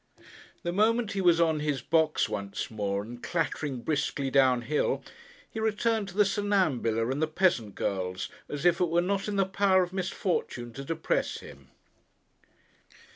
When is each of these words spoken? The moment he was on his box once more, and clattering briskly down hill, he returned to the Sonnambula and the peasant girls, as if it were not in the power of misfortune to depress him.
The 0.63 0.73
moment 0.73 1.11
he 1.11 1.21
was 1.21 1.39
on 1.39 1.59
his 1.59 1.83
box 1.83 2.27
once 2.27 2.71
more, 2.71 3.03
and 3.03 3.21
clattering 3.21 3.81
briskly 3.83 4.31
down 4.31 4.63
hill, 4.63 5.03
he 5.47 5.59
returned 5.59 6.07
to 6.07 6.17
the 6.17 6.25
Sonnambula 6.25 7.11
and 7.11 7.21
the 7.21 7.27
peasant 7.27 7.75
girls, 7.75 8.27
as 8.49 8.65
if 8.65 8.81
it 8.81 8.89
were 8.89 8.99
not 8.99 9.27
in 9.27 9.35
the 9.35 9.45
power 9.45 9.83
of 9.83 9.93
misfortune 9.93 10.73
to 10.73 10.83
depress 10.83 11.37
him. 11.41 11.69